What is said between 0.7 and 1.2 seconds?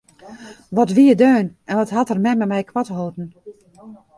Wat wie er